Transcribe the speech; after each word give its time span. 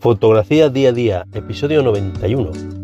Fotografía 0.00 0.68
día 0.68 0.90
a 0.90 0.92
día, 0.92 1.26
episodio 1.34 1.82
91. 1.82 2.77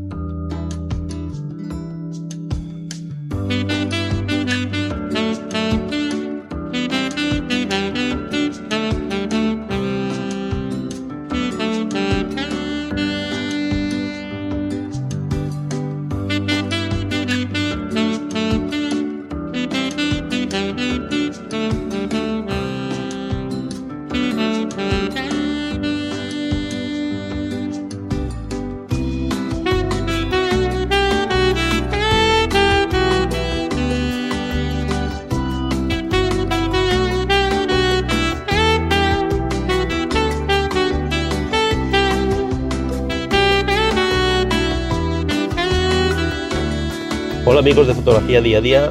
Amigos 47.64 47.86
de 47.86 47.94
fotografía 47.94 48.42
día 48.42 48.58
a 48.58 48.60
día. 48.60 48.90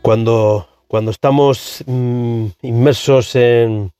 Cuando, 0.00 0.66
cuando 0.88 1.10
estamos 1.10 1.84
mm, 1.84 2.46
inmersos 2.62 3.36
en 3.36 3.92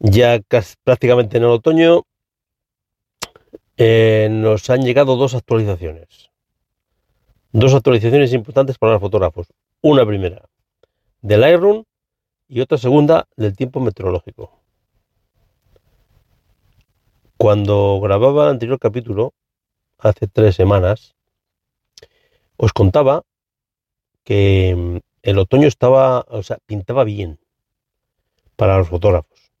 ya 0.00 0.40
casi, 0.40 0.74
prácticamente 0.82 1.36
en 1.36 1.44
el 1.44 1.50
otoño, 1.50 2.02
eh, 3.76 4.26
nos 4.28 4.68
han 4.70 4.82
llegado 4.82 5.14
dos 5.14 5.36
actualizaciones. 5.36 6.32
Dos 7.52 7.74
actualizaciones 7.74 8.32
importantes 8.32 8.76
para 8.76 8.94
los 8.94 9.00
fotógrafos. 9.00 9.46
Una 9.82 10.04
primera 10.04 10.48
del 11.22 11.42
Lightroom 11.42 11.84
y 12.48 12.60
otra 12.60 12.76
segunda 12.76 13.28
del 13.36 13.54
tiempo 13.54 13.78
meteorológico. 13.78 14.50
Cuando 17.36 18.00
grababa 18.02 18.46
el 18.46 18.50
anterior 18.50 18.80
capítulo, 18.80 19.32
hace 19.98 20.26
tres 20.26 20.56
semanas, 20.56 21.15
os 22.56 22.72
contaba 22.72 23.22
que 24.24 24.74
mm, 24.76 24.96
el 25.22 25.38
otoño 25.38 25.68
estaba, 25.68 26.24
o 26.28 26.42
sea, 26.42 26.58
pintaba 26.66 27.04
bien 27.04 27.38
para 28.56 28.78
los 28.78 28.88
fotógrafos. 28.88 29.52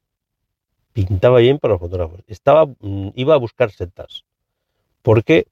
Pintaba 0.92 1.38
bien 1.38 1.58
para 1.58 1.74
los 1.74 1.80
fotógrafos. 1.80 2.20
Estaba, 2.26 2.66
mm, 2.66 3.10
iba 3.14 3.34
a 3.34 3.38
buscar 3.38 3.70
setas. 3.70 4.24
Porque 5.02 5.46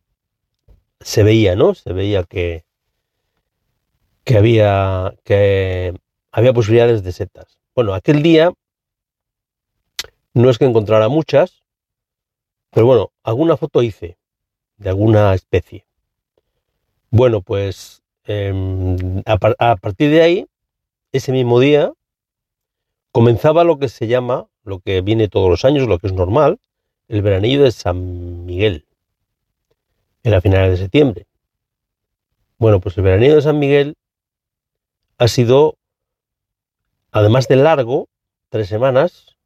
se 1.00 1.22
veía, 1.22 1.54
¿no? 1.54 1.74
Se 1.74 1.92
veía 1.92 2.24
que, 2.24 2.64
que 4.24 4.38
había, 4.38 5.14
que 5.24 5.94
había 6.32 6.52
posibilidades 6.52 7.02
de 7.04 7.12
setas. 7.12 7.58
Bueno, 7.74 7.94
aquel 7.94 8.22
día 8.22 8.52
no 10.32 10.50
es 10.50 10.58
que 10.58 10.64
encontrara 10.64 11.08
muchas, 11.08 11.62
pero 12.70 12.86
bueno, 12.86 13.12
alguna 13.22 13.56
foto 13.56 13.82
hice 13.82 14.18
de 14.76 14.88
alguna 14.88 15.34
especie. 15.34 15.86
Bueno, 17.16 17.42
pues 17.42 18.02
a, 18.26 19.38
a, 19.60 19.76
partir 19.76 20.10
de 20.10 20.20
ahí, 20.20 20.46
ese 21.12 21.30
mismo 21.30 21.60
día, 21.60 21.92
comenzaba 23.12 23.62
lo 23.62 23.78
que 23.78 23.88
se 23.88 24.08
llama, 24.08 24.48
lo 24.64 24.80
que 24.80 25.00
viene 25.00 25.28
todos 25.28 25.48
los 25.48 25.64
años, 25.64 25.86
lo 25.86 26.00
que 26.00 26.08
es 26.08 26.12
normal, 26.12 26.58
el 27.06 27.22
veranillo 27.22 27.62
de 27.62 27.70
San 27.70 28.44
Miguel, 28.44 28.84
en 30.24 30.32
la 30.32 30.40
final 30.40 30.68
de 30.68 30.76
septiembre. 30.76 31.28
Bueno, 32.58 32.80
pues 32.80 32.98
el 32.98 33.04
veranillo 33.04 33.36
de 33.36 33.42
San 33.42 33.60
Miguel 33.60 33.94
ha 35.16 35.28
sido, 35.28 35.76
además 37.12 37.46
de 37.46 37.54
largo, 37.54 38.08
tres 38.48 38.66
semanas, 38.66 39.36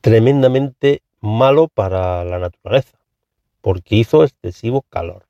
tremendamente 0.00 1.02
malo 1.20 1.68
para 1.68 2.24
la 2.24 2.40
naturaleza, 2.40 2.98
porque 3.60 3.94
hizo 3.94 4.24
excesivo 4.24 4.82
calor. 4.82 5.26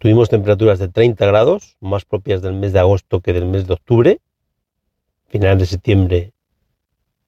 Tuvimos 0.00 0.30
temperaturas 0.30 0.78
de 0.78 0.88
30 0.88 1.26
grados, 1.26 1.76
más 1.78 2.06
propias 2.06 2.40
del 2.40 2.54
mes 2.54 2.72
de 2.72 2.78
agosto 2.78 3.20
que 3.20 3.34
del 3.34 3.44
mes 3.44 3.66
de 3.66 3.74
octubre, 3.74 4.20
finales 5.28 5.58
de 5.58 5.66
septiembre, 5.66 6.32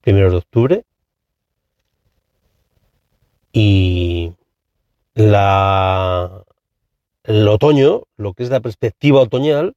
primeros 0.01 0.31
de 0.31 0.37
octubre. 0.39 0.83
Y 3.51 4.33
la, 5.13 6.43
el 7.25 7.47
otoño, 7.47 8.05
lo 8.17 8.33
que 8.33 8.41
es 8.41 8.49
la 8.49 8.59
perspectiva 8.59 9.21
otoñal, 9.21 9.75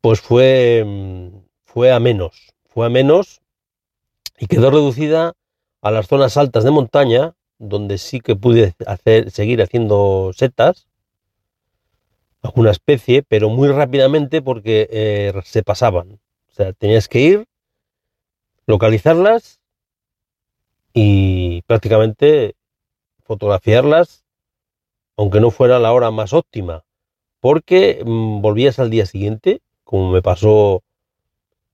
pues 0.00 0.20
fue, 0.20 0.84
fue 1.62 1.92
a 1.92 2.00
menos, 2.00 2.52
fue 2.66 2.86
a 2.86 2.88
menos 2.88 3.42
y 4.40 4.48
quedó 4.48 4.72
reducida 4.72 5.34
a 5.82 5.90
las 5.92 6.08
zonas 6.08 6.36
altas 6.36 6.64
de 6.64 6.72
montaña, 6.72 7.36
donde 7.58 7.96
sí 7.98 8.18
que 8.18 8.34
pude 8.34 8.74
hacer, 8.88 9.30
seguir 9.30 9.62
haciendo 9.62 10.32
setas, 10.34 10.89
alguna 12.42 12.70
especie, 12.70 13.22
pero 13.22 13.48
muy 13.48 13.68
rápidamente 13.68 14.42
porque 14.42 14.88
eh, 14.90 15.32
se 15.44 15.62
pasaban. 15.62 16.20
O 16.50 16.52
sea, 16.52 16.72
tenías 16.72 17.08
que 17.08 17.20
ir, 17.20 17.46
localizarlas 18.66 19.60
y 20.92 21.62
prácticamente 21.62 22.56
fotografiarlas, 23.22 24.24
aunque 25.16 25.40
no 25.40 25.50
fuera 25.50 25.78
la 25.78 25.92
hora 25.92 26.10
más 26.10 26.32
óptima, 26.32 26.84
porque 27.40 28.02
mmm, 28.04 28.40
volvías 28.40 28.78
al 28.78 28.90
día 28.90 29.06
siguiente, 29.06 29.60
como 29.84 30.10
me 30.10 30.22
pasó 30.22 30.82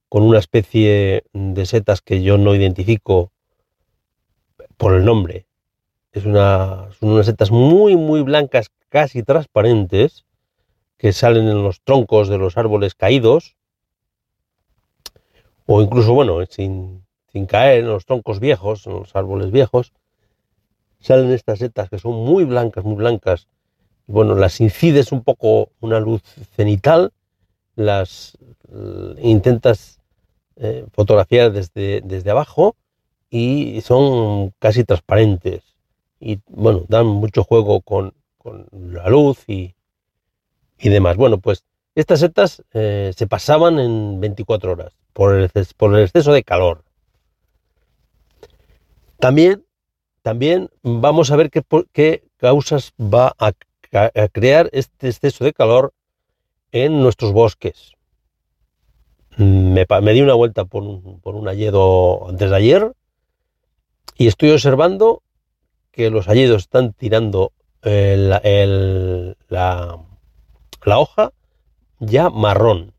con 0.09 0.23
una 0.23 0.39
especie 0.39 1.25
de 1.33 1.67
setas 1.67 2.01
que 2.01 2.23
yo 2.23 2.39
no 2.39 2.55
identifico 2.55 3.33
por 4.77 4.95
el 4.95 5.05
nombre. 5.05 5.47
Es 6.13 6.25
una, 6.25 6.89
son 6.99 7.11
unas 7.11 7.27
setas 7.27 7.51
muy, 7.51 7.97
muy 7.97 8.23
blancas, 8.23 8.71
casi 8.89 9.23
transparentes, 9.23 10.26
que 10.99 11.13
salen 11.13 11.49
en 11.49 11.63
los 11.63 11.81
troncos 11.83 12.29
de 12.29 12.39
los 12.39 12.57
árboles 12.57 12.95
caídos, 12.95 13.57
o 15.67 15.83
incluso, 15.83 16.15
bueno, 16.15 16.45
sin, 16.47 17.05
sin 17.33 17.47
caer 17.47 17.81
en 17.81 17.89
los 17.89 18.07
troncos 18.07 18.41
viejos, 18.41 18.87
en 18.87 18.95
los 18.95 19.15
árboles 19.17 19.51
viejos, 19.51 19.93
salen 21.01 21.33
estas 21.33 21.59
setas 21.59 21.91
que 21.91 21.99
son 21.99 22.15
muy 22.15 22.45
blancas, 22.45 22.85
muy 22.85 22.97
blancas. 22.97 23.49
Y 24.09 24.13
bueno, 24.13 24.35
las 24.37 24.61
incides 24.61 25.13
un 25.13 25.23
poco 25.23 25.71
una 25.81 26.01
luz 26.01 26.23
cenital, 26.57 27.13
las 27.75 28.39
eh, 28.73 29.15
intentas 29.23 30.01
eh, 30.57 30.87
fotografiar 30.93 31.53
desde, 31.53 32.01
desde 32.03 32.31
abajo 32.31 32.77
y 33.29 33.81
son 33.83 34.53
casi 34.59 34.85
transparentes. 34.85 35.63
Y 36.21 36.39
bueno, 36.47 36.85
dan 36.89 37.07
mucho 37.07 37.45
juego 37.45 37.83
con, 37.83 38.15
con 38.39 38.67
la 38.73 39.09
luz 39.09 39.45
y, 39.49 39.76
y 40.79 40.89
demás. 40.89 41.17
Bueno, 41.17 41.39
pues 41.39 41.65
estas 41.95 42.21
setas 42.21 42.63
eh, 42.75 43.13
se 43.17 43.27
pasaban 43.27 43.79
en 43.79 44.21
24 44.21 44.73
horas 44.73 44.93
por 45.13 45.35
el, 45.35 45.45
exceso 45.45 46.33
de 46.33 46.43
calor. 46.43 46.85
También, 49.19 49.65
también 50.23 50.71
vamos 50.83 51.31
a 51.31 51.37
ver 51.37 51.51
qué, 51.51 51.63
qué 51.93 52.25
causas 52.37 52.93
va 53.01 53.35
a, 53.39 53.53
crear 54.33 54.69
este 54.73 55.09
exceso 55.09 55.45
de 55.45 55.55
calor 55.55 55.95
en 56.71 57.01
nuestros 57.01 57.33
bosques. 57.33 57.93
Me, 59.39 59.87
me 60.03 60.13
di 60.13 60.21
una 60.21 60.35
vuelta 60.35 60.67
por 60.67 60.83
un, 60.83 61.21
por 61.21 61.35
un 61.35 61.49
alledo 61.49 62.29
antes 62.29 62.51
de 62.51 62.57
ayer 62.57 62.93
y 64.19 64.27
estoy 64.27 64.51
observando 64.51 65.23
que 65.93 66.11
los 66.11 66.29
alledos 66.29 66.63
están 66.63 66.93
tirando 66.93 67.53
el, 67.83 68.33
el, 68.43 69.37
la, 69.49 69.99
la 70.85 70.99
hoja 70.99 71.33
ya 71.99 72.31
marrón. 72.31 72.93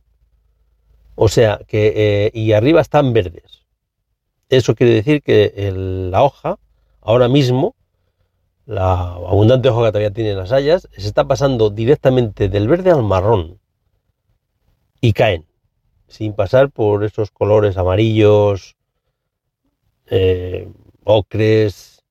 O 1.16 1.30
sea 1.30 1.60
que, 1.68 1.94
eh, 1.96 2.32
y 2.34 2.54
arriba 2.54 2.82
están 2.82 3.14
verdes. 3.14 3.66
Eso 4.50 4.76
quiere 4.76 4.94
decir 4.94 5.22
que 5.24 5.52
la 6.12 6.24
hoja, 6.24 6.60
ahora 7.02 7.28
mismo, 7.28 7.76
la 8.66 9.14
abundante 9.14 9.70
hoja 9.70 9.86
que 9.86 9.92
todavía 9.92 10.12
tiene 10.12 10.36
las 10.36 10.52
hayas, 10.52 10.88
se 10.96 11.08
está 11.08 11.28
pasando 11.28 11.70
directamente 11.70 12.50
del 12.50 12.68
verde 12.68 12.92
al 12.92 13.04
marrón. 13.04 13.60
Y 15.02 15.14
caen, 15.14 15.46
sin 16.08 16.34
pasar 16.34 16.70
por 16.70 17.04
esos 17.04 17.32
colores 17.32 17.78
amarillos, 17.78 18.76
eh, 20.08 20.70
ocres, 21.04 22.04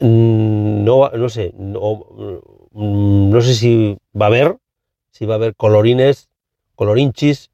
mm, 0.00 0.84
no, 0.84 1.10
no 1.10 1.28
sé, 1.28 1.52
no, 1.56 2.04
Mm, 2.76 3.30
no 3.30 3.40
sé 3.40 3.54
si 3.54 3.96
va 4.14 4.26
a 4.26 4.28
haber, 4.28 4.58
si 5.10 5.24
va 5.24 5.34
a 5.34 5.36
haber 5.36 5.56
colorines, 5.56 6.28
colorinchis 6.74 7.50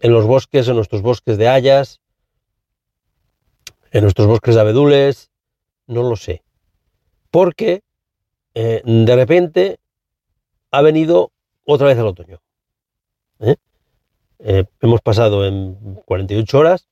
en 0.00 0.12
los 0.12 0.24
bosques, 0.24 0.66
en 0.66 0.76
nuestros 0.76 1.02
bosques 1.02 1.36
de 1.36 1.48
hayas. 1.48 2.00
en 3.90 4.02
nuestros 4.02 4.26
bosques 4.26 4.54
de 4.54 4.62
abedules, 4.62 5.30
no 5.86 6.02
lo 6.02 6.16
sé. 6.16 6.42
Porque 7.30 7.82
eh, 8.54 8.80
de 8.86 9.14
repente 9.14 9.78
ha 10.70 10.80
venido 10.80 11.32
otra 11.66 11.88
vez 11.88 11.98
el 11.98 12.06
otoño. 12.06 12.40
¿eh? 13.40 13.56
Eh, 14.38 14.64
hemos 14.80 15.02
pasado 15.02 15.46
en 15.46 16.00
48 16.06 16.58
horas 16.58 16.88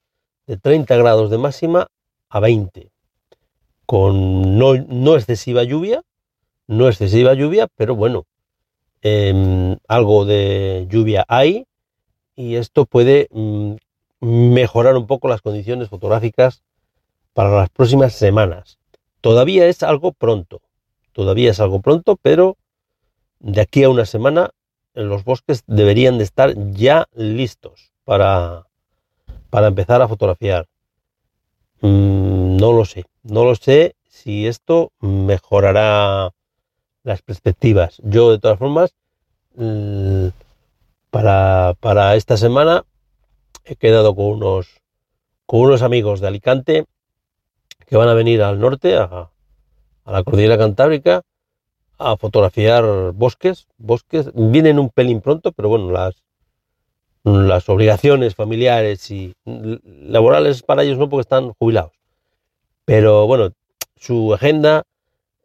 de 0.47 0.59
30 0.59 0.95
grados 0.99 1.31
de 1.31 1.39
máxima 1.39 1.87
a 2.29 2.41
20, 2.41 2.91
con 3.87 4.59
no, 4.59 4.75
no 4.75 5.17
excesiva 5.17 5.65
lluvia, 5.65 6.05
no 6.71 6.87
excesiva 6.87 7.35
lluvia, 7.35 7.67
pero 7.75 7.97
bueno, 7.97 8.27
em, 9.03 9.77
algo 9.89 10.25
de 10.25 10.87
lluvia 10.89 11.25
hay 11.27 11.67
y 12.37 12.55
esto 12.55 12.87
puede 12.87 13.27
mm, 13.33 13.75
mejorar 14.21 14.97
un 14.97 15.09
poco 15.09 15.27
las 15.27 15.43
condiciones 15.43 15.89
fotográficas 15.89 16.63
para 17.35 17.51
las 17.51 17.71
próximas 17.71 18.13
semanas. 18.13 18.79
Todavía 19.21 19.67
es 19.67 19.83
algo 19.83 20.13
pronto, 20.13 20.61
todavía 21.13 21.51
es 21.51 21.59
algo 21.59 21.81
pronto, 21.81 22.17
pero 22.23 22.57
de 23.41 23.61
aquí 23.63 23.83
a 23.83 23.91
una 23.91 24.07
semana 24.07 24.51
los 24.95 25.25
bosques 25.25 25.65
deberían 25.67 26.19
de 26.19 26.25
estar 26.25 26.55
ya 26.73 27.09
listos 27.17 27.91
para, 28.05 28.69
para 29.51 29.67
empezar 29.67 30.03
a 30.03 30.09
fotografiar. 30.09 30.69
Mm, 31.81 32.59
no 32.59 32.73
lo 32.73 32.85
sé, 32.85 33.07
no 33.25 33.43
lo 33.43 33.57
sé 33.57 33.97
si 34.09 34.47
esto 34.47 34.93
mejorará 35.01 36.31
las 37.03 37.23
perspectivas. 37.23 38.01
Yo 38.03 38.31
de 38.31 38.39
todas 38.39 38.59
formas, 38.59 38.95
para, 41.11 41.75
para 41.81 42.17
esta 42.17 42.37
semana 42.37 42.85
he 43.65 43.77
quedado 43.77 44.15
con 44.15 44.27
unos, 44.27 44.81
con 45.47 45.61
unos 45.61 45.83
amigos 45.83 46.21
de 46.21 46.29
Alicante 46.29 46.87
que 47.87 47.97
van 47.97 48.09
a 48.09 48.15
venir 48.15 48.43
al 48.43 48.61
norte, 48.61 48.97
a, 48.97 49.31
la 50.07 50.23
cordillera 50.23 50.57
cantábrica, 50.57 51.23
a 51.99 52.17
fotografiar 52.17 53.13
bosques. 53.13 53.67
Bosques 53.77 54.31
vienen 54.35 54.79
un 54.79 54.91
pelín 54.91 55.21
pronto, 55.21 55.53
pero 55.53 55.69
bueno, 55.69 55.91
las, 55.91 56.23
las 57.25 57.69
obligaciones 57.69 58.35
familiares 58.35 59.11
y 59.11 59.35
laborales 59.45 60.63
para 60.63 60.85
ellos 60.85 60.99
no, 60.99 61.09
porque 61.09 61.23
están 61.23 61.53
jubilados. 61.55 61.93
Pero 62.85 63.27
bueno, 63.27 63.51
su 63.97 64.33
agenda 64.35 64.85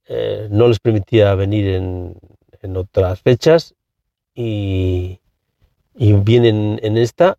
eh, 0.08 0.48
no 0.52 0.68
les 0.68 0.80
permitía 0.80 1.34
venir 1.36 1.68
en, 1.70 2.18
en 2.62 2.78
otras 2.78 3.22
fechas 3.22 3.76
y, 4.34 5.20
vienen 5.98 6.80
en 6.84 6.98
esta 6.98 7.38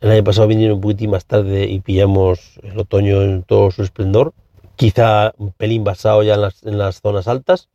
el 0.00 0.12
año 0.12 0.24
pasado 0.24 0.46
vinieron 0.46 0.76
un 0.76 0.80
poquitín 0.80 1.10
más 1.10 1.26
tarde 1.26 1.66
y 1.66 1.80
pillamos 1.80 2.60
el 2.62 2.78
otoño 2.78 3.22
en 3.22 3.42
todo 3.42 3.72
su 3.72 3.82
esplendor. 3.82 4.32
Quizá 4.76 5.32
un 5.38 5.50
pelín 5.52 5.82
basado 5.82 6.22
ya 6.22 6.34
en 6.34 6.78
las, 6.78 7.00
zonas 7.00 7.26
altas, 7.26 7.68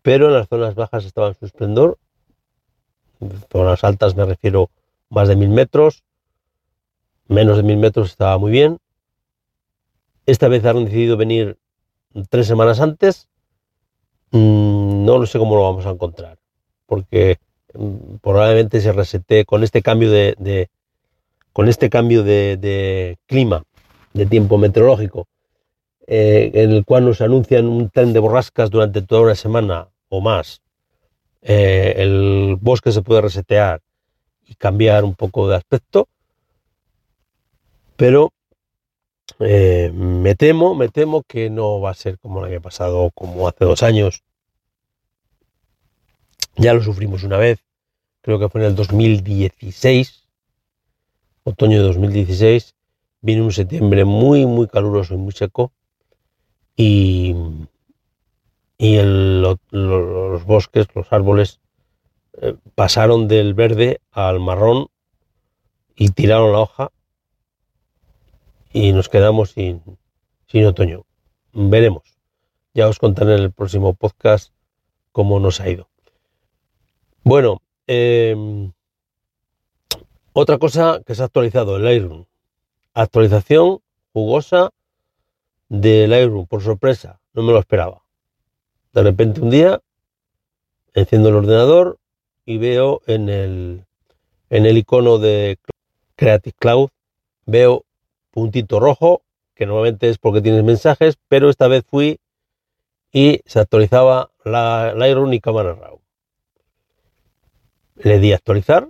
pero 0.00 0.28
en 0.28 0.34
las 0.34 0.48
zonas 0.48 0.74
bajas 0.74 1.04
estaba 1.04 1.28
en 1.28 1.34
su 1.34 1.44
esplendor. 1.44 1.98
En 3.20 3.32
zonas 3.52 3.84
altas 3.84 4.16
me 4.16 4.24
refiero 4.24 4.70
más 5.10 5.28
de 5.28 5.36
mil 5.36 5.50
metros, 5.50 6.04
menos 7.28 7.58
de 7.58 7.64
mil 7.64 7.76
metros 7.76 8.10
estaba 8.10 8.38
muy 8.38 8.50
bien. 8.50 8.78
Esta 10.24 10.48
vez 10.48 10.64
han 10.64 10.86
decidido 10.86 11.18
venir 11.18 11.58
tres 12.28 12.46
semanas 12.46 12.80
antes. 12.80 13.28
Mm, 14.32 15.04
no 15.04 15.18
lo 15.18 15.26
sé 15.26 15.38
cómo 15.38 15.56
lo 15.56 15.62
vamos 15.62 15.86
a 15.86 15.90
encontrar, 15.90 16.38
porque 16.86 17.38
mm, 17.74 18.16
probablemente 18.22 18.80
se 18.80 18.92
resete 18.92 19.44
con 19.44 19.64
este 19.64 19.82
cambio 19.82 20.10
de 20.10 20.68
con 21.52 21.68
este 21.68 21.90
cambio 21.90 22.22
de, 22.22 23.18
clima, 23.26 23.64
de 24.12 24.26
tiempo 24.26 24.58
meteorológico, 24.58 25.26
eh, 26.06 26.50
en 26.54 26.70
el 26.70 26.84
cual 26.84 27.04
nos 27.04 27.20
anuncian 27.20 27.66
un 27.66 27.90
tren 27.90 28.12
de 28.12 28.20
borrascas 28.20 28.70
durante 28.70 29.02
toda 29.02 29.22
una 29.22 29.34
semana 29.34 29.88
o 30.08 30.20
más, 30.20 30.60
eh, 31.42 31.94
el 31.96 32.56
bosque 32.60 32.92
se 32.92 33.02
puede 33.02 33.22
resetear 33.22 33.80
y 34.46 34.54
cambiar 34.54 35.04
un 35.04 35.14
poco 35.14 35.48
de 35.48 35.56
aspecto, 35.56 36.08
pero 37.96 38.32
eh, 39.40 39.90
me 39.94 40.34
temo, 40.34 40.74
me 40.74 40.88
temo 40.88 41.22
que 41.22 41.48
no 41.48 41.80
va 41.80 41.90
a 41.90 41.94
ser 41.94 42.18
como 42.18 42.44
el 42.44 42.52
año 42.52 42.60
pasado, 42.60 43.10
como 43.14 43.48
hace 43.48 43.64
dos 43.64 43.82
años. 43.82 44.22
Ya 46.56 46.74
lo 46.74 46.82
sufrimos 46.82 47.22
una 47.22 47.38
vez, 47.38 47.64
creo 48.20 48.38
que 48.38 48.48
fue 48.50 48.60
en 48.60 48.68
el 48.68 48.74
2016, 48.74 50.28
otoño 51.44 51.78
de 51.78 51.84
2016, 51.84 52.74
vino 53.22 53.44
un 53.44 53.52
septiembre 53.52 54.04
muy, 54.04 54.44
muy 54.44 54.66
caluroso 54.66 55.14
y 55.14 55.16
muy 55.16 55.32
seco 55.32 55.72
y, 56.76 57.34
y 58.76 58.98
los 59.02 60.44
bosques, 60.44 60.86
los 60.94 61.10
árboles 61.12 61.60
eh, 62.42 62.56
pasaron 62.74 63.26
del 63.26 63.54
verde 63.54 64.00
al 64.10 64.40
marrón 64.40 64.88
y 65.96 66.10
tiraron 66.10 66.52
la 66.52 66.60
hoja 66.60 66.90
y 68.72 68.92
nos 68.92 69.08
quedamos 69.08 69.50
sin, 69.50 69.82
sin 70.46 70.66
otoño. 70.66 71.04
Veremos. 71.52 72.02
Ya 72.74 72.88
os 72.88 72.98
contaré 72.98 73.34
en 73.34 73.42
el 73.42 73.52
próximo 73.52 73.94
podcast 73.94 74.52
cómo 75.12 75.40
nos 75.40 75.60
ha 75.60 75.68
ido. 75.68 75.88
Bueno, 77.24 77.60
eh, 77.86 78.70
otra 80.32 80.58
cosa 80.58 81.02
que 81.04 81.14
se 81.14 81.22
ha 81.22 81.26
actualizado, 81.26 81.76
el 81.76 81.84
Lightroom. 81.84 82.26
Actualización 82.94 83.80
jugosa 84.12 84.70
del 85.68 86.10
Lightroom, 86.10 86.46
por 86.46 86.62
sorpresa, 86.62 87.20
no 87.32 87.42
me 87.42 87.52
lo 87.52 87.58
esperaba. 87.58 88.04
De 88.92 89.02
repente 89.02 89.40
un 89.40 89.50
día 89.50 89.80
enciendo 90.94 91.28
el 91.28 91.36
ordenador 91.36 91.98
y 92.44 92.58
veo 92.58 93.02
en 93.06 93.28
el, 93.28 93.84
en 94.50 94.66
el 94.66 94.78
icono 94.78 95.18
de 95.18 95.58
Creative 96.16 96.56
Cloud, 96.58 96.90
veo 97.46 97.84
puntito 98.30 98.80
rojo, 98.80 99.22
que 99.54 99.66
normalmente 99.66 100.08
es 100.08 100.18
porque 100.18 100.40
tienes 100.40 100.64
mensajes, 100.64 101.18
pero 101.28 101.50
esta 101.50 101.68
vez 101.68 101.84
fui 101.84 102.20
y 103.12 103.40
se 103.46 103.60
actualizaba 103.60 104.30
la 104.44 104.94
Lightroom 104.94 105.32
y 105.32 105.40
Cámara 105.40 105.74
RAW. 105.74 106.00
Le 107.96 108.18
di 108.18 108.32
a 108.32 108.36
actualizar 108.36 108.88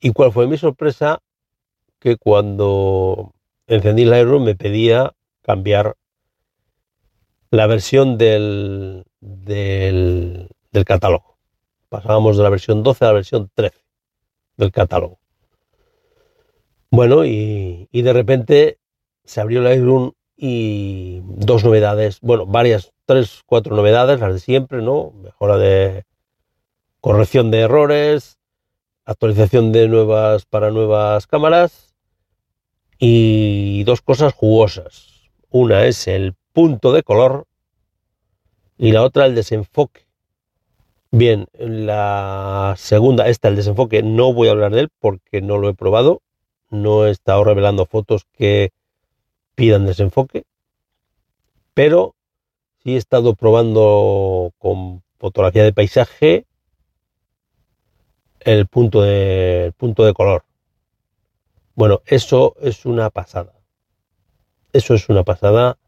¿Y 0.00 0.12
cuál 0.12 0.32
fue 0.32 0.46
mi 0.46 0.56
sorpresa? 0.56 1.20
Que 1.98 2.16
cuando 2.16 3.34
encendí 3.66 4.04
Lightroom 4.04 4.44
me 4.44 4.54
pedía 4.54 5.14
cambiar 5.42 5.96
la 7.50 7.66
versión 7.66 8.16
del, 8.16 9.04
del, 9.20 10.48
catálogo. 10.86 11.36
Pasábamos 11.88 12.36
de 12.36 12.42
la 12.44 12.50
versión 12.50 12.82
12 12.84 13.04
a 13.04 13.08
la 13.08 13.14
versión 13.14 13.50
13 13.54 13.76
del 14.56 14.70
catálogo. 14.70 15.18
Bueno, 16.90 17.24
y, 17.24 17.88
y 17.92 18.02
de 18.02 18.12
repente 18.12 18.78
se 19.24 19.40
abrió 19.40 19.60
Lightroom 19.60 20.12
y 20.36 21.20
dos 21.24 21.64
novedades, 21.64 22.20
bueno, 22.20 22.46
varias, 22.46 22.92
tres, 23.04 23.42
cuatro 23.44 23.74
novedades, 23.74 24.20
las 24.20 24.32
de 24.32 24.40
siempre, 24.40 24.80
¿no? 24.80 25.12
Mejora 25.12 25.58
de 25.58 26.04
corrección 27.00 27.50
de 27.50 27.60
errores, 27.60 28.38
actualización 29.04 29.72
de 29.72 29.88
nuevas 29.88 30.46
para 30.46 30.70
nuevas 30.70 31.26
cámaras 31.26 31.94
y 32.98 33.82
dos 33.84 34.00
cosas 34.00 34.32
jugosas. 34.34 35.30
Una 35.50 35.86
es 35.86 36.06
el 36.08 36.34
punto 36.52 36.92
de 36.92 37.02
color 37.02 37.46
y 38.76 38.92
la 38.92 39.02
otra 39.02 39.26
el 39.26 39.34
desenfoque. 39.34 40.06
Bien, 41.10 41.46
la 41.58 42.74
segunda, 42.76 43.28
esta, 43.28 43.48
el 43.48 43.56
desenfoque, 43.56 44.02
no 44.02 44.32
voy 44.34 44.48
a 44.48 44.50
hablar 44.50 44.72
de 44.72 44.80
él 44.80 44.88
porque 44.98 45.40
no 45.40 45.56
lo 45.56 45.70
he 45.70 45.74
probado. 45.74 46.20
No 46.70 47.06
he 47.06 47.10
estado 47.10 47.44
revelando 47.44 47.86
fotos 47.86 48.26
que 48.32 48.72
pidan 49.54 49.86
desenfoque. 49.86 50.44
Pero 51.74 52.14
sí 52.82 52.94
he 52.94 52.96
estado 52.96 53.34
probando 53.34 54.52
con 54.58 55.02
fotografía 55.18 55.64
de 55.64 55.72
paisaje 55.72 56.46
el 58.40 58.66
punto 58.66 59.02
de, 59.02 59.72
punto 59.76 60.04
de 60.04 60.14
color. 60.14 60.44
Bueno, 61.74 62.02
eso 62.06 62.54
es 62.60 62.86
una 62.86 63.10
pasada. 63.10 63.52
Eso 64.72 64.94
es 64.94 65.08
una 65.08 65.22
pasada. 65.22 65.78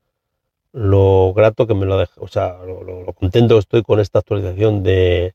Lo 0.73 1.33
grato 1.35 1.67
que 1.67 1.75
me 1.75 1.87
lo 1.87 1.99
deja, 1.99 2.21
o 2.21 2.29
sea, 2.29 2.59
lo, 2.65 3.13
contento 3.15 3.57
que 3.57 3.61
estoy 3.61 3.83
con 3.83 3.99
esta 3.99 4.21
actualización 4.21 4.85
de, 4.85 5.35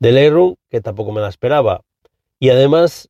de 0.00 0.12
Lightroom, 0.12 0.56
que 0.68 0.80
tampoco 0.80 1.12
me 1.12 1.20
la 1.20 1.28
esperaba. 1.28 1.82
Y 2.40 2.50
además 2.50 3.08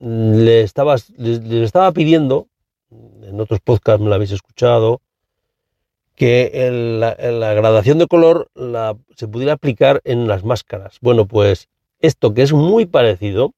le 0.00 0.62
estaba, 0.62 0.96
le, 1.16 1.62
estaba 1.62 1.92
pidiendo, 1.92 2.48
en 2.90 3.40
otros 3.40 3.60
podcasts 3.60 4.02
me 4.02 4.08
lo 4.08 4.14
habéis 4.14 4.32
escuchado, 4.32 5.00
que 6.16 6.98
la, 6.98 7.16
la, 7.30 7.54
gradación 7.54 7.98
de 7.98 8.06
color 8.06 8.50
se 9.16 9.28
pudiera 9.28 9.54
aplicar 9.54 10.00
en 10.04 10.26
las 10.26 10.44
máscaras. 10.44 10.98
Bueno, 11.00 11.26
pues 11.26 11.68
esto 12.00 12.34
que 12.34 12.42
es 12.42 12.52
muy 12.52 12.86
parecido 12.86 13.54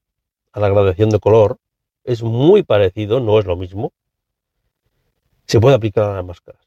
a 0.53 0.61
la 0.61 0.69
gradación 0.69 1.11
de 1.11 1.19
color, 1.19 1.59
es 2.05 2.23
muy 2.23 2.63
parecido, 2.63 3.21
no 3.21 3.39
es 3.39 3.47
lo 3.47 3.57
mismo, 3.57 3.93
se 5.47 5.61
puede 5.61 5.77
aplicar 5.77 6.05
a 6.05 6.15
las 6.15 6.25
máscaras. 6.25 6.63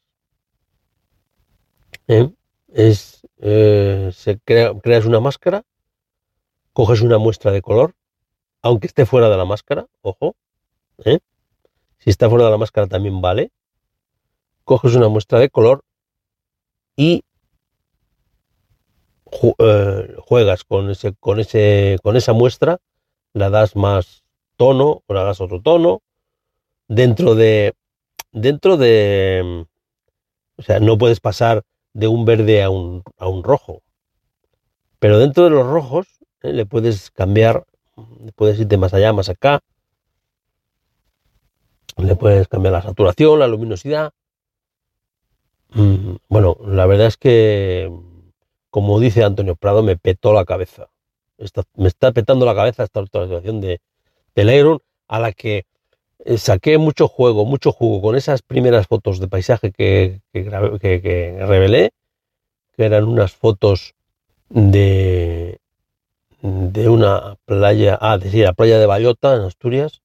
¿Eh? 2.08 2.30
Es, 2.72 3.26
eh, 3.38 4.12
creas 4.44 5.04
una 5.04 5.20
máscara, 5.20 5.62
coges 6.72 7.00
una 7.00 7.18
muestra 7.18 7.52
de 7.52 7.62
color, 7.62 7.94
aunque 8.66 8.88
esté 8.88 9.06
fuera 9.06 9.28
de 9.28 9.36
la 9.36 9.44
máscara, 9.44 9.86
ojo, 10.02 10.34
¿eh? 11.04 11.20
si 11.98 12.10
está 12.10 12.28
fuera 12.28 12.46
de 12.46 12.50
la 12.50 12.58
máscara 12.58 12.86
también 12.86 13.20
vale, 13.20 13.50
coges 14.64 14.94
una 14.94 15.08
muestra 15.08 15.38
de 15.38 15.50
color 15.50 15.82
y 16.96 17.22
juegas 20.18 20.64
con 20.64 20.90
ese, 20.90 21.14
con 21.14 21.38
ese, 21.38 21.98
con 22.02 22.16
esa 22.16 22.32
muestra, 22.32 22.78
la 23.32 23.50
das 23.50 23.76
más 23.76 24.24
tono 24.56 25.02
o 25.06 25.14
la 25.14 25.24
das 25.24 25.40
otro 25.40 25.60
tono, 25.60 26.02
dentro 26.88 27.34
de, 27.34 27.74
dentro 28.32 28.76
de, 28.76 29.66
o 30.56 30.62
sea, 30.62 30.80
no 30.80 30.98
puedes 30.98 31.20
pasar 31.20 31.62
de 31.92 32.08
un 32.08 32.24
verde 32.24 32.62
a 32.62 32.70
un, 32.70 33.02
a 33.18 33.28
un 33.28 33.44
rojo. 33.44 33.82
Pero 34.98 35.18
dentro 35.18 35.44
de 35.44 35.50
los 35.50 35.66
rojos 35.66 36.06
¿eh? 36.42 36.52
le 36.52 36.66
puedes 36.66 37.10
cambiar, 37.10 37.64
puedes 38.34 38.58
irte 38.60 38.76
más 38.76 38.94
allá, 38.94 39.12
más 39.12 39.28
acá. 39.28 39.60
Le 41.96 42.14
puedes 42.14 42.48
cambiar 42.48 42.72
la 42.72 42.82
saturación, 42.82 43.38
la 43.38 43.48
luminosidad. 43.48 44.12
Mm, 45.70 46.16
bueno, 46.28 46.56
la 46.66 46.86
verdad 46.86 47.06
es 47.06 47.16
que, 47.16 47.90
como 48.70 49.00
dice 49.00 49.24
Antonio 49.24 49.56
Prado, 49.56 49.82
me 49.82 49.96
petó 49.96 50.32
la 50.32 50.44
cabeza. 50.44 50.88
me 51.76 51.88
está 51.88 52.12
petando 52.12 52.46
la 52.46 52.54
cabeza 52.54 52.84
esta 52.84 53.00
actualización 53.00 53.60
de, 53.60 53.80
del 54.34 54.50
Iron 54.50 54.80
a 55.08 55.20
la 55.20 55.32
que 55.32 55.64
eh, 56.24 56.38
saqué 56.38 56.78
mucho 56.78 57.08
juego, 57.08 57.44
mucho 57.44 57.72
jugo 57.72 58.00
con 58.02 58.16
esas 58.16 58.42
primeras 58.42 58.86
fotos 58.86 59.20
de 59.20 59.28
paisaje 59.28 59.70
que, 59.72 60.20
que, 60.32 60.44
revelé, 60.44 61.92
que 62.76 62.84
eran 62.84 63.04
unas 63.04 63.32
fotos 63.32 63.94
de, 64.48 65.60
de 66.72 66.88
una 66.88 67.36
playa, 67.44 67.98
ah, 68.00 68.18
decir, 68.18 68.44
la 68.44 68.52
playa 68.52 68.78
de 68.78 68.86
Bayota, 68.86 69.34
en 69.36 69.42
Asturias, 69.42 70.02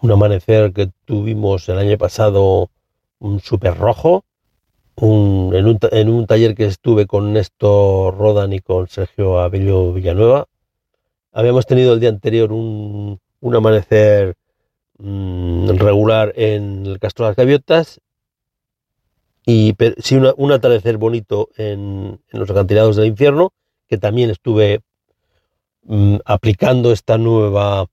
un 0.00 0.12
amanecer 0.12 0.72
que 0.72 0.90
tuvimos 1.04 1.68
el 1.68 1.78
año 1.78 1.96
pasado, 1.98 2.70
un 3.18 3.40
súper 3.40 3.76
rojo, 3.76 4.24
un, 4.96 5.52
en, 5.54 5.66
un, 5.66 5.78
en, 5.92 6.08
un, 6.08 6.26
taller 6.26 6.54
que 6.54 6.66
estuve 6.66 7.06
con 7.06 7.32
Néstor 7.32 8.16
Rodan 8.16 8.52
y 8.52 8.60
con 8.60 8.88
Sergio 8.88 9.40
Abelio 9.40 9.92
Villanueva. 9.92 10.46
Habíamos 11.32 11.66
tenido 11.66 11.92
el 11.92 12.00
día 12.00 12.08
anterior 12.08 12.52
un, 12.52 13.20
un 13.40 13.54
amanecer 13.54 14.36
Mm, 14.98 15.76
regular 15.76 16.32
en 16.36 16.86
el 16.86 16.98
Castro 16.98 17.26
de 17.26 17.30
las 17.30 17.36
Gaviotas. 17.36 18.00
Y 19.44 19.74
sí 19.98 20.16
un 20.16 20.52
atardecer 20.52 20.96
bonito 20.96 21.50
en, 21.56 22.20
los 22.30 22.50
acantilados 22.50 22.96
del 22.96 23.06
infierno, 23.06 23.52
que 23.86 23.96
también 23.98 24.30
estuve 24.30 24.80
mm, 25.86 26.16
aplicando 26.24 26.92
esta 26.92 27.18
nueva, 27.18 27.86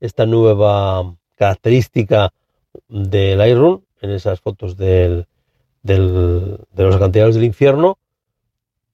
esta 0.00 0.26
nueva 0.26 1.14
característica 1.36 2.32
del 2.88 3.38
Lightroom 3.38 3.82
en 4.00 4.10
esas 4.10 4.40
fotos 4.40 4.76
del, 4.76 5.26
de 5.82 5.98
los 6.76 6.96
acantilados 6.96 7.34
del 7.34 7.44
infierno. 7.44 7.98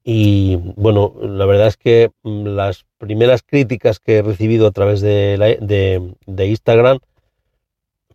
Y 0.04 0.56
bueno, 0.76 1.14
la 1.20 1.46
verdad 1.46 1.68
es 1.68 1.76
que 1.76 2.10
mm, 2.22 2.46
las 2.46 2.84
primeras 2.98 3.42
críticas 3.42 4.00
que 4.00 4.18
he 4.18 4.22
recibido 4.22 4.66
a 4.66 4.72
través 4.72 5.00
de, 5.00 6.14
de 6.26 6.46
Instagram 6.46 6.98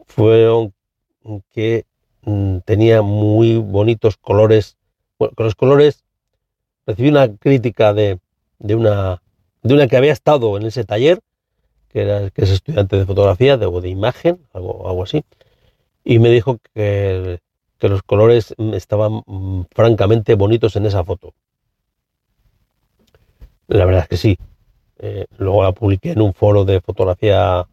fueron 0.05 0.73
que 1.51 1.85
mm, 2.23 2.59
tenía 2.59 3.01
muy 3.01 3.57
bonitos 3.57 4.17
colores. 4.17 4.77
Bueno, 5.17 5.33
con 5.35 5.45
los 5.45 5.55
colores 5.55 6.03
recibí 6.85 7.09
una 7.09 7.35
crítica 7.35 7.93
de, 7.93 8.19
una, 8.59 9.21
de 9.63 9.73
una 9.73 9.87
que 9.87 9.97
había 9.97 10.13
estado 10.13 10.57
en 10.57 10.65
ese 10.65 10.83
taller, 10.83 11.19
que, 11.89 12.01
era, 12.01 12.29
es 12.35 12.49
estudiante 12.49 12.97
de 12.97 13.05
fotografía 13.05 13.57
de, 13.57 13.65
o 13.65 13.81
de 13.81 13.89
imagen, 13.89 14.39
algo, 14.53 14.87
algo 14.87 15.03
así, 15.03 15.23
y 16.03 16.19
me 16.19 16.29
dijo 16.29 16.59
que, 16.73 17.39
que 17.79 17.89
los 17.89 18.03
colores 18.03 18.55
estaban 18.73 19.23
mm, 19.25 19.63
francamente 19.71 20.35
bonitos 20.35 20.75
en 20.75 20.85
esa 20.85 21.03
foto. 21.03 21.33
La 23.67 23.85
verdad 23.85 24.03
es 24.03 24.07
que 24.07 24.17
sí. 24.17 24.37
Eh, 24.99 25.25
luego 25.37 25.63
la 25.63 25.71
publiqué 25.71 26.11
en 26.11 26.21
un 26.21 26.33
foro 26.33 26.63
de 26.63 26.79
fotografía 26.79 27.67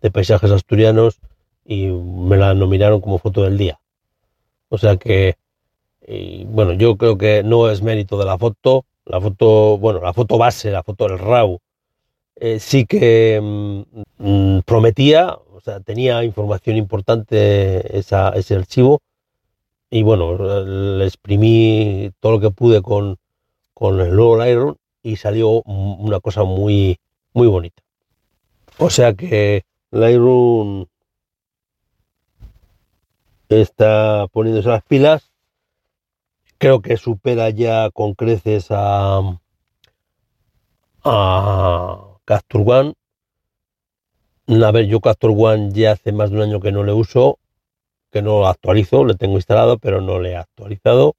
de 0.00 0.10
paisajes 0.10 0.50
asturianos 0.50 1.20
y 1.64 1.86
me 1.86 2.36
la 2.36 2.54
nominaron 2.54 3.00
como 3.00 3.18
foto 3.18 3.42
del 3.42 3.58
día. 3.58 3.78
O 4.68 4.78
sea 4.78 4.96
que, 4.96 5.36
bueno, 6.46 6.72
yo 6.72 6.96
creo 6.96 7.16
que 7.18 7.42
no 7.44 7.70
es 7.70 7.82
mérito 7.82 8.18
de 8.18 8.24
la 8.24 8.38
foto. 8.38 8.84
La 9.06 9.20
foto, 9.20 9.78
bueno, 9.78 10.00
la 10.00 10.12
foto 10.12 10.36
base, 10.36 10.70
la 10.70 10.82
foto 10.82 11.06
del 11.08 11.18
RAW, 11.18 11.58
eh, 12.36 12.58
sí 12.60 12.86
que 12.86 13.40
mm, 13.42 13.80
mm, 14.18 14.60
prometía, 14.62 15.38
o 15.52 15.60
sea, 15.60 15.80
tenía 15.80 16.22
información 16.24 16.76
importante 16.76 17.98
esa, 17.98 18.30
ese 18.30 18.56
archivo. 18.56 19.00
Y 19.90 20.02
bueno, 20.02 20.36
le 20.64 21.04
exprimí 21.04 22.10
todo 22.20 22.32
lo 22.32 22.40
que 22.40 22.50
pude 22.50 22.82
con, 22.82 23.16
con 23.72 24.00
el 24.00 24.14
nuevo 24.14 24.36
Lightroom 24.36 24.74
y 25.02 25.16
salió 25.16 25.62
una 25.62 26.20
cosa 26.20 26.42
muy, 26.44 26.98
muy 27.32 27.46
bonita. 27.46 27.82
O 28.78 28.90
sea 28.90 29.14
que 29.14 29.64
Lightroom 29.92 30.86
está 33.48 34.26
poniéndose 34.32 34.68
las 34.68 34.82
pilas. 34.82 35.30
Creo 36.58 36.80
que 36.80 36.96
supera 36.96 37.50
ya 37.50 37.90
con 37.90 38.14
creces 38.14 38.68
a, 38.70 39.38
a 41.04 41.98
Capture 42.24 42.64
One. 42.66 42.94
A 44.64 44.70
ver, 44.70 44.86
yo 44.86 45.00
Capture 45.00 45.34
One 45.36 45.70
ya 45.72 45.92
hace 45.92 46.12
más 46.12 46.30
de 46.30 46.36
un 46.36 46.42
año 46.42 46.60
que 46.60 46.72
no 46.72 46.82
le 46.82 46.92
uso, 46.92 47.38
que 48.10 48.22
no 48.22 48.40
lo 48.40 48.48
actualizo, 48.48 49.04
le 49.04 49.14
tengo 49.14 49.36
instalado, 49.36 49.78
pero 49.78 50.00
no 50.00 50.20
le 50.20 50.30
he 50.32 50.36
actualizado. 50.36 51.14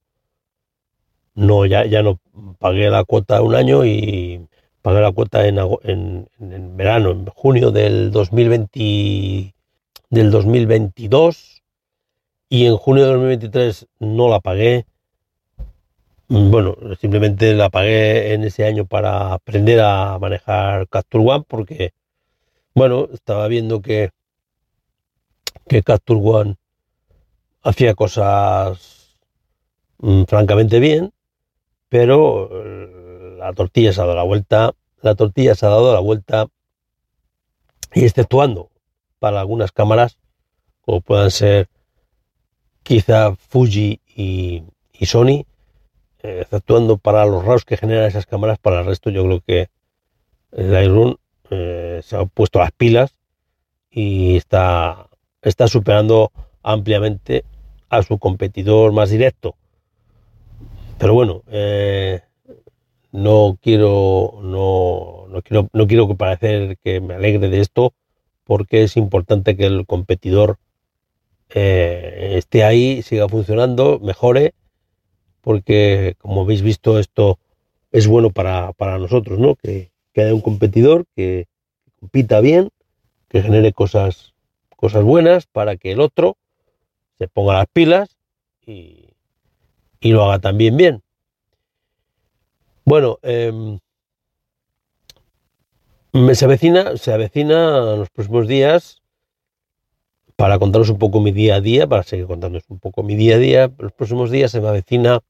No, 1.34 1.66
ya, 1.66 1.86
ya 1.86 2.02
no 2.02 2.18
pagué 2.58 2.90
la 2.90 3.04
cuota 3.04 3.40
un 3.42 3.54
año 3.54 3.84
y 3.84 4.48
pagué 4.82 5.00
la 5.00 5.12
cuota 5.12 5.46
en, 5.46 5.58
en, 5.84 6.28
en 6.40 6.76
verano, 6.76 7.10
en 7.12 7.26
junio 7.26 7.70
del 7.70 8.10
2020, 8.10 9.54
del 10.10 10.30
2022 10.30 11.62
y 12.48 12.66
en 12.66 12.76
junio 12.76 13.04
de 13.04 13.10
2023 13.12 13.86
no 14.00 14.28
la 14.28 14.40
pagué. 14.40 14.86
Bueno, 16.30 16.76
simplemente 17.00 17.54
la 17.54 17.70
pagué 17.70 18.34
en 18.34 18.44
ese 18.44 18.66
año 18.66 18.84
para 18.84 19.32
aprender 19.32 19.80
a 19.80 20.18
manejar 20.18 20.86
Capture 20.88 21.24
One 21.24 21.44
porque, 21.48 21.94
bueno, 22.74 23.08
estaba 23.14 23.48
viendo 23.48 23.80
que, 23.80 24.10
que 25.66 25.82
Capture 25.82 26.20
One 26.22 26.56
hacía 27.62 27.94
cosas 27.94 29.16
mm, 30.00 30.24
francamente 30.24 30.80
bien, 30.80 31.14
pero 31.88 32.50
eh, 32.52 33.36
la 33.38 33.54
tortilla 33.54 33.94
se 33.94 34.02
ha 34.02 34.04
dado 34.04 34.16
la 34.16 34.22
vuelta, 34.22 34.74
la 35.00 35.14
tortilla 35.14 35.54
se 35.54 35.64
ha 35.64 35.70
dado 35.70 35.94
la 35.94 36.00
vuelta 36.00 36.46
y 37.94 38.04
exceptuando 38.04 38.70
para 39.18 39.40
algunas 39.40 39.72
cámaras, 39.72 40.18
como 40.82 41.00
puedan 41.00 41.30
ser 41.30 41.70
quizá 42.82 43.34
Fuji 43.34 44.00
y, 44.14 44.62
Sony, 45.06 45.28
eh, 45.40 45.47
exceptuando 46.22 46.98
para 46.98 47.24
los 47.26 47.44
RAWs 47.44 47.64
que 47.64 47.76
generan 47.76 48.06
esas 48.06 48.26
cámaras, 48.26 48.58
para 48.58 48.80
el 48.80 48.86
resto 48.86 49.10
yo 49.10 49.24
creo 49.24 49.40
que 49.40 49.68
Lightroom 50.52 51.16
eh, 51.50 52.00
se 52.02 52.16
ha 52.16 52.24
puesto 52.24 52.58
las 52.58 52.72
pilas 52.72 53.14
y 53.90 54.36
está, 54.36 55.08
está 55.42 55.68
superando 55.68 56.32
ampliamente 56.62 57.44
a 57.88 58.02
su 58.02 58.18
competidor 58.18 58.92
más 58.92 59.10
directo. 59.10 59.56
Pero 60.98 61.14
bueno, 61.14 61.42
eh, 61.46 62.20
no 63.12 63.58
quiero 63.62 64.40
no, 64.42 65.26
no, 65.28 65.42
quiero 65.42 65.68
no 65.72 65.86
quiero 65.86 66.14
parecer 66.16 66.76
que 66.78 67.00
me 67.00 67.14
alegre 67.14 67.48
de 67.48 67.60
esto 67.60 67.94
porque 68.44 68.82
es 68.82 68.96
importante 68.96 69.56
que 69.56 69.66
el 69.66 69.86
competidor 69.86 70.58
eh, 71.50 72.34
esté 72.36 72.64
ahí, 72.64 73.02
siga 73.02 73.28
funcionando, 73.28 73.98
mejore, 74.00 74.54
porque 75.48 76.14
como 76.18 76.42
habéis 76.42 76.60
visto 76.60 76.98
esto 76.98 77.38
es 77.90 78.06
bueno 78.06 78.28
para, 78.28 78.74
nosotros, 78.98 79.38
¿no? 79.38 79.56
Que, 79.56 79.90
haya 80.14 80.34
un 80.34 80.42
competidor 80.42 81.06
que 81.16 81.46
compita 81.98 82.42
bien, 82.42 82.68
que 83.30 83.40
genere 83.40 83.72
cosas, 83.72 84.34
cosas 84.76 85.04
buenas 85.04 85.46
para 85.46 85.78
que 85.78 85.92
el 85.92 86.02
otro 86.02 86.36
se 87.16 87.28
ponga 87.28 87.54
las 87.54 87.66
pilas 87.72 88.18
y, 88.66 89.08
lo 90.02 90.26
haga 90.26 90.38
también 90.38 90.76
bien. 90.76 91.02
Bueno, 92.84 93.18
em, 93.22 93.78
se 96.34 96.44
avecina, 96.44 96.98
se 96.98 97.10
avecina 97.10 97.94
en 97.94 98.00
los 98.00 98.10
próximos 98.10 98.48
días 98.48 99.00
para 100.36 100.58
contaros 100.58 100.90
un 100.90 100.98
poco 100.98 101.20
mi 101.20 101.32
día 101.32 101.54
a 101.54 101.62
día, 101.62 101.86
para 101.86 102.02
seguir 102.02 102.26
contándoos 102.26 102.64
un 102.68 102.80
poco 102.80 103.02
mi 103.02 103.16
día 103.16 103.36
a 103.36 103.38
día. 103.38 103.72
Los 103.78 103.92
próximos 103.92 104.30
días 104.30 104.50
se 104.50 104.60
me 104.60 104.68
avecina 104.68 105.22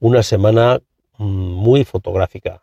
una 0.00 0.22
semana 0.22 0.80
mm, 1.18 1.24
muy 1.24 1.84
fotográfica. 1.84 2.62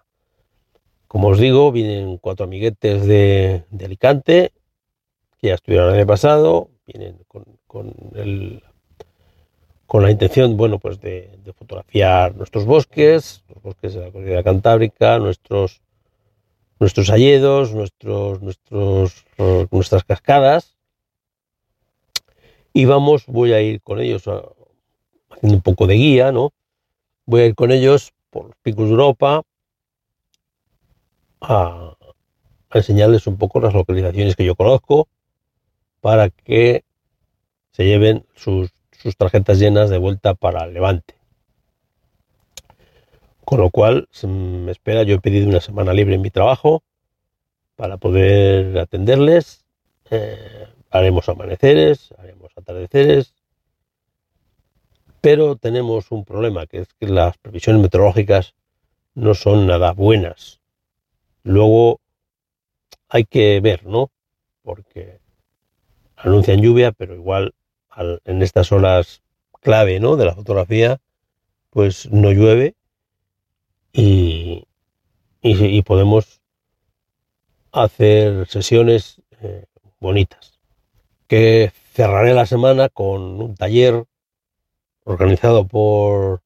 Como 1.07 1.29
os 1.29 1.39
digo, 1.39 1.71
vienen 1.71 2.17
cuatro 2.17 2.45
amiguetes 2.45 3.05
de, 3.05 3.63
Alicante, 3.79 4.51
que 5.39 5.47
ya 5.47 5.53
estuvieron 5.53 5.89
el 5.89 5.99
año 5.99 6.07
pasado, 6.07 6.69
vienen 6.85 7.17
con, 7.27 7.45
con, 7.65 8.61
la 10.01 10.11
intención, 10.11 10.57
bueno, 10.57 10.79
pues 10.79 10.99
de, 10.99 11.29
fotografiar 11.57 12.35
nuestros 12.35 12.65
bosques, 12.65 13.43
los 13.47 13.63
bosques 13.63 13.93
de 13.93 14.01
la 14.01 14.11
Cordillera 14.11 14.43
Cantábrica, 14.43 15.17
nuestros, 15.17 15.81
nuestros 16.79 17.09
hayedos, 17.09 17.73
nuestros, 17.73 18.41
nuestros, 18.41 19.25
nuestras 19.71 20.03
cascadas. 20.03 20.75
Y 22.73 22.85
vamos, 22.85 23.25
voy 23.27 23.53
a 23.53 23.61
ir 23.61 23.81
con 23.81 23.99
ellos 23.99 24.23
haciendo 24.27 25.55
un 25.55 25.61
poco 25.61 25.87
de 25.87 25.95
guía, 25.95 26.31
¿no? 26.31 26.51
Voy 27.27 27.41
a 27.41 27.45
ir 27.45 27.55
con 27.55 27.71
ellos 27.71 28.13
por 28.29 28.45
los 28.47 28.55
picos 28.63 28.85
de 28.85 28.91
Europa, 28.91 29.43
a, 31.41 31.93
enseñarles 32.73 33.27
un 33.27 33.37
poco 33.37 33.59
las 33.59 33.73
localizaciones 33.73 34.37
que 34.37 34.45
yo 34.45 34.55
conozco 34.55 35.09
para 35.99 36.29
que 36.29 36.85
se 37.71 37.85
lleven 37.85 38.25
sus, 38.33 38.71
tarjetas 39.17 39.59
llenas 39.59 39.89
de 39.89 39.97
vuelta 39.97 40.35
para 40.35 40.67
Levante. 40.67 41.15
Con 43.43 43.59
lo 43.59 43.71
cual, 43.71 44.07
me 44.23 44.71
espera, 44.71 45.03
yo 45.03 45.15
he 45.15 45.19
pedido 45.19 45.49
una 45.49 45.59
semana 45.59 45.93
libre 45.93 46.15
en 46.15 46.21
mi 46.21 46.29
trabajo 46.29 46.81
para 47.75 47.97
poder 47.97 48.77
atenderles. 48.79 49.65
Eh, 50.11 50.65
haremos 50.91 51.27
amaneceres, 51.27 52.13
haremos 52.17 52.51
atardeceres, 52.55 53.33
pero 55.21 55.55
tenemos 55.55 56.11
un 56.11 56.25
problema, 56.25 56.67
que 56.67 56.79
es 56.79 56.87
que 56.99 57.07
las 57.07 57.37
previsiones 57.37 57.81
meteorológicas 57.81 58.53
no 59.15 59.33
son 59.33 59.67
nada 59.67 59.93
buenas. 59.93 60.59
Luego 61.43 61.99
hay 63.09 63.25
que 63.25 63.59
ver, 63.61 63.85
¿no? 63.85 64.11
Porque 64.61 65.19
anuncian 66.15 66.61
lluvia, 66.61 66.91
pero 66.91 67.15
igual 67.15 67.53
en 68.25 68.41
estas 68.41 68.71
horas 68.71 69.21
clave, 69.61 69.99
¿no? 69.99 70.17
De 70.17 70.25
la 70.25 70.35
fotografía, 70.35 70.99
pues 71.71 72.09
no 72.11 72.31
llueve 72.31 72.75
y, 73.93 74.63
podemos 75.85 76.41
hacer 77.71 78.47
sesiones 78.47 79.21
eh, 79.41 79.65
bonitas. 79.99 80.59
Que 81.27 81.71
cerraré 81.93 82.33
la 82.33 82.45
semana 82.45 82.89
con 82.89 83.41
un 83.41 83.55
taller 83.55 84.05
organizado 85.07 85.67
por 85.67 86.41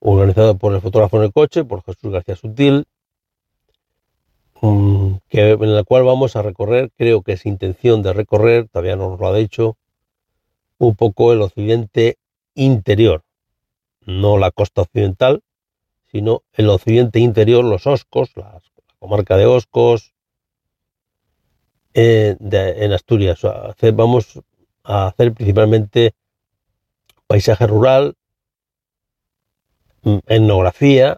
organizado 0.00 0.58
por 0.58 0.74
el 0.74 0.80
fotógrafo 0.80 1.18
en 1.18 1.24
el 1.24 1.32
coche, 1.32 1.64
por 1.64 1.82
Jesús 1.84 2.12
García 2.12 2.36
Sutil, 2.36 2.86
Mm, 4.62 5.16
que, 5.28 5.50
en 5.50 5.74
la 5.74 5.82
cual 5.82 6.04
vamos 6.04 6.36
a 6.36 6.42
recorrer, 6.42 6.92
creo 6.96 7.22
que 7.22 7.32
es 7.32 7.46
intención 7.46 8.00
de 8.02 8.12
recorrer, 8.12 8.68
todavía 8.68 8.94
no 8.94 9.10
nos 9.10 9.20
lo 9.20 9.26
ha 9.26 9.34
dicho, 9.36 9.76
un 10.78 10.94
poco 10.94 11.32
el 11.32 11.42
occidente 11.42 12.16
interior, 12.54 13.24
no 14.06 14.38
la 14.38 14.52
costa 14.52 14.82
occidental, 14.82 15.42
sino 16.12 16.44
el 16.52 16.68
occidente 16.68 17.18
interior, 17.18 17.64
los 17.64 17.88
Oscos, 17.88 18.30
la, 18.36 18.60
comarca 19.00 19.36
de 19.36 19.46
Oscos, 19.46 20.14
eh, 21.94 22.36
en 22.38 22.92
Asturias. 22.92 23.40
vamos 23.94 24.40
a 24.84 25.08
hacer 25.08 25.32
principalmente 25.32 26.14
paisaje 27.32 27.66
rural, 27.66 28.14
mm, 30.02 30.18
etnografía, 30.26 31.16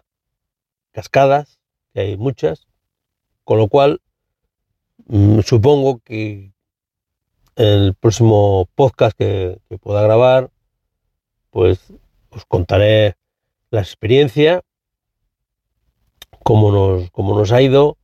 cascadas, 0.93 1.59
que 1.93 1.99
hay 1.99 2.15
muchas, 2.15 2.67
con 3.43 3.57
lo 3.57 3.67
cual, 3.67 3.99
mm, 5.07 5.41
supongo 5.41 5.99
que 5.99 6.53
el 7.57 7.95
próximo 7.95 8.69
podcast 8.75 9.17
que, 9.17 9.59
pueda 9.81 10.01
grabar, 10.03 10.51
pues 11.49 11.91
os 12.29 12.45
contaré 12.45 13.17
la 13.69 13.81
experiencia, 13.81 14.61
cómo 16.45 16.71
nos, 16.71 17.11
cómo 17.11 17.37
nos 17.37 17.51
ha 17.51 17.61
ido 17.61 17.97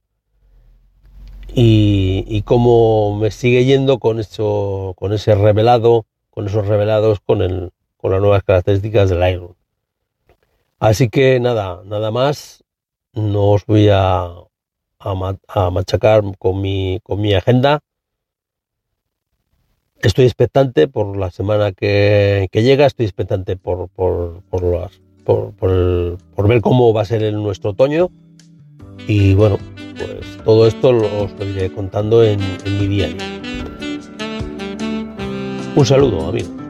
y, 1.48 2.42
cómo 2.42 3.18
me 3.18 3.32
sigue 3.32 3.64
yendo 3.64 4.00
con 4.00 4.22
con 4.96 5.14
ese 5.14 5.34
revelado, 5.34 6.06
con 6.30 6.48
esos 6.48 6.68
revelados 6.68 7.22
con 7.22 7.42
el, 7.42 7.72
con 8.02 8.12
las 8.12 8.22
nuevas 8.22 8.44
características 8.44 9.10
del 9.10 9.30
Iron. 9.32 9.56
Así 10.80 11.10
que 11.10 11.40
nada, 11.40 11.82
nada 11.86 12.12
más. 12.12 12.64
No 13.14 13.52
os 13.52 13.66
voy 13.66 13.90
a 13.92 14.30
a, 15.04 15.70
machacar 15.72 16.24
con 16.38 16.62
mi, 16.62 17.00
con 17.04 17.22
mi 17.22 17.34
agenda. 17.34 17.82
Estoy 20.02 20.26
expectante 20.26 20.88
por 20.88 21.16
la 21.18 21.30
semana 21.30 21.72
que, 21.72 22.50
llega, 22.52 22.88
estoy 22.88 23.06
expectante 23.06 23.56
por, 23.56 23.90
por, 23.90 24.42
por, 24.50 24.64
las, 24.64 25.00
por, 25.24 25.54
por, 25.54 26.48
ver 26.48 26.62
cómo 26.62 26.94
va 26.94 27.02
a 27.02 27.06
ser 27.06 27.24
el, 27.24 27.36
nuestro 27.36 27.72
otoño. 27.72 28.10
Y 29.08 29.36
bueno, 29.36 29.58
pues 29.98 30.44
todo 30.44 30.68
esto 30.68 30.90
os 30.90 31.32
lo 31.32 31.76
contando 31.76 32.24
en, 32.24 32.40
en 32.66 32.80
mi 32.80 32.88
día. 32.88 33.10
Un 35.76 35.86
saludo, 35.86 36.28
amigos. 36.28 36.61